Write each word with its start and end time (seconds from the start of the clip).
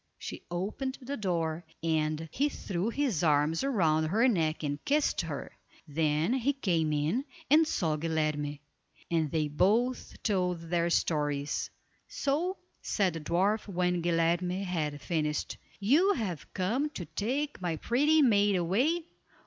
She 0.17 0.41
opened 0.49 0.97
the 0.99 1.15
door, 1.15 1.63
and 1.83 2.27
he 2.31 2.49
threw 2.49 2.89
his 2.89 3.23
arms 3.23 3.63
round 3.63 4.07
her 4.07 4.27
neck 4.27 4.63
and 4.63 4.83
kissed 4.83 5.21
her, 5.21 5.51
then 5.87 6.33
he 6.33 6.53
came 6.53 6.91
in, 6.91 7.23
and 7.51 7.67
saw 7.67 7.97
Guilerme; 7.97 8.57
and 9.11 9.29
they 9.29 9.47
both 9.47 10.17
told 10.23 10.59
their 10.59 10.89
stories. 10.89 11.69
"So," 12.07 12.57
said 12.81 13.13
the 13.13 13.19
dwarf, 13.19 13.67
when 13.67 14.01
Guilerme 14.01 14.63
had 14.63 14.99
finished: 15.01 15.57
"You 15.79 16.13
have 16.13 16.51
come 16.55 16.89
to 16.95 17.05
take 17.05 17.61
my 17.61 17.75
pretty 17.75 18.23
maid 18.23 18.55
away? 18.55 19.05